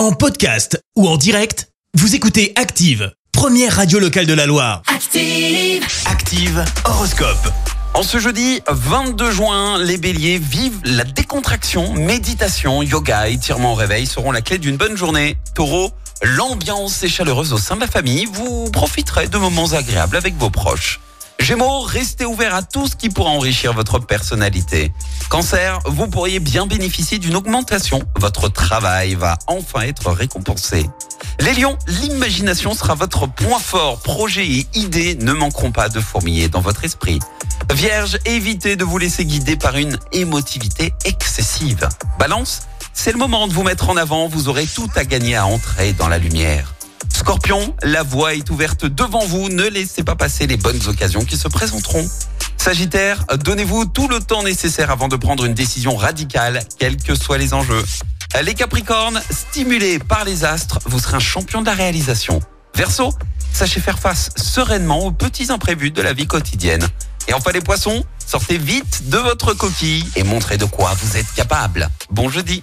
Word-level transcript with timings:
En 0.00 0.12
podcast 0.12 0.82
ou 0.96 1.06
en 1.06 1.18
direct, 1.18 1.68
vous 1.92 2.14
écoutez 2.14 2.54
Active, 2.56 3.12
première 3.32 3.76
radio 3.76 3.98
locale 3.98 4.24
de 4.24 4.32
la 4.32 4.46
Loire. 4.46 4.80
Active. 4.86 5.84
Active 6.06 6.64
Horoscope. 6.86 7.52
En 7.92 8.02
ce 8.02 8.18
jeudi 8.18 8.62
22 8.66 9.30
juin, 9.30 9.78
les 9.78 9.98
béliers 9.98 10.38
vivent 10.38 10.80
la 10.84 11.04
décontraction, 11.04 11.92
méditation, 11.92 12.82
yoga, 12.82 13.28
étirement 13.28 13.72
au 13.72 13.74
réveil 13.74 14.06
seront 14.06 14.32
la 14.32 14.40
clé 14.40 14.56
d'une 14.56 14.78
bonne 14.78 14.96
journée. 14.96 15.36
Taureau, 15.54 15.90
l'ambiance 16.22 17.02
est 17.02 17.10
chaleureuse 17.10 17.52
au 17.52 17.58
sein 17.58 17.74
de 17.74 17.82
la 17.82 17.86
famille, 17.86 18.24
vous 18.24 18.70
profiterez 18.70 19.28
de 19.28 19.36
moments 19.36 19.72
agréables 19.72 20.16
avec 20.16 20.34
vos 20.38 20.48
proches. 20.48 20.98
Gémeaux, 21.50 21.80
restez 21.80 22.24
ouvert 22.24 22.54
à 22.54 22.62
tout 22.62 22.86
ce 22.86 22.94
qui 22.94 23.08
pourra 23.08 23.30
enrichir 23.30 23.72
votre 23.72 23.98
personnalité. 23.98 24.92
Cancer, 25.30 25.80
vous 25.84 26.06
pourriez 26.06 26.38
bien 26.38 26.68
bénéficier 26.68 27.18
d'une 27.18 27.34
augmentation. 27.34 28.04
Votre 28.20 28.48
travail 28.48 29.16
va 29.16 29.36
enfin 29.48 29.80
être 29.80 30.12
récompensé. 30.12 30.88
Les 31.40 31.54
lions, 31.54 31.76
l'imagination 31.88 32.72
sera 32.72 32.94
votre 32.94 33.26
point 33.26 33.58
fort. 33.58 33.98
Projets 33.98 34.46
et 34.46 34.66
idées 34.74 35.16
ne 35.16 35.32
manqueront 35.32 35.72
pas 35.72 35.88
de 35.88 35.98
fourmiller 35.98 36.48
dans 36.48 36.60
votre 36.60 36.84
esprit. 36.84 37.18
Vierge, 37.74 38.20
évitez 38.26 38.76
de 38.76 38.84
vous 38.84 38.98
laisser 38.98 39.24
guider 39.24 39.56
par 39.56 39.76
une 39.76 39.98
émotivité 40.12 40.94
excessive. 41.04 41.88
Balance, 42.16 42.68
c'est 42.92 43.10
le 43.10 43.18
moment 43.18 43.48
de 43.48 43.52
vous 43.52 43.64
mettre 43.64 43.90
en 43.90 43.96
avant, 43.96 44.28
vous 44.28 44.48
aurez 44.48 44.68
tout 44.68 44.90
à 44.94 45.04
gagner 45.04 45.34
à 45.34 45.46
entrer 45.46 45.94
dans 45.94 46.06
la 46.06 46.18
lumière. 46.18 46.74
Scorpion, 47.12 47.74
la 47.82 48.02
voie 48.02 48.34
est 48.34 48.50
ouverte 48.50 48.84
devant 48.86 49.24
vous, 49.26 49.48
ne 49.48 49.64
laissez 49.64 50.02
pas 50.02 50.16
passer 50.16 50.46
les 50.46 50.56
bonnes 50.56 50.80
occasions 50.86 51.24
qui 51.24 51.36
se 51.36 51.48
présenteront. 51.48 52.08
Sagittaire, 52.56 53.24
donnez-vous 53.42 53.86
tout 53.86 54.08
le 54.08 54.20
temps 54.20 54.42
nécessaire 54.42 54.90
avant 54.90 55.08
de 55.08 55.16
prendre 55.16 55.44
une 55.44 55.54
décision 55.54 55.96
radicale, 55.96 56.62
quels 56.78 56.96
que 56.96 57.14
soient 57.14 57.38
les 57.38 57.54
enjeux. 57.54 57.84
Les 58.42 58.54
Capricornes, 58.54 59.20
stimulés 59.30 59.98
par 59.98 60.24
les 60.24 60.44
astres, 60.44 60.78
vous 60.86 60.98
serez 60.98 61.16
un 61.16 61.20
champion 61.20 61.62
de 61.62 61.66
la 61.66 61.74
réalisation. 61.74 62.40
Verseau, 62.74 63.12
sachez 63.52 63.80
faire 63.80 63.98
face 63.98 64.30
sereinement 64.36 65.04
aux 65.04 65.12
petits 65.12 65.50
imprévus 65.50 65.90
de 65.90 66.02
la 66.02 66.12
vie 66.12 66.26
quotidienne. 66.26 66.86
Et 67.28 67.34
enfin 67.34 67.50
les 67.52 67.60
poissons, 67.60 68.04
sortez 68.26 68.58
vite 68.58 69.08
de 69.08 69.18
votre 69.18 69.54
coquille 69.54 70.04
et 70.16 70.22
montrez 70.22 70.56
de 70.58 70.64
quoi 70.64 70.94
vous 71.00 71.16
êtes 71.16 71.32
capable. 71.34 71.88
Bon 72.10 72.28
jeudi. 72.28 72.62